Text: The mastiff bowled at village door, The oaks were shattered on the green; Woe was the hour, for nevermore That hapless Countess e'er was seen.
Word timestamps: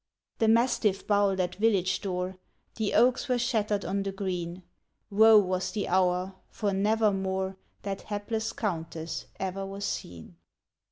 The 0.39 0.47
mastiff 0.47 1.05
bowled 1.05 1.39
at 1.39 1.57
village 1.57 2.01
door, 2.01 2.39
The 2.77 2.95
oaks 2.95 3.27
were 3.29 3.37
shattered 3.37 3.85
on 3.85 4.01
the 4.01 4.11
green; 4.11 4.63
Woe 5.11 5.37
was 5.37 5.69
the 5.73 5.87
hour, 5.87 6.33
for 6.49 6.73
nevermore 6.73 7.55
That 7.83 8.01
hapless 8.01 8.51
Countess 8.51 9.27
e'er 9.39 9.63
was 9.67 9.85
seen. 9.85 10.37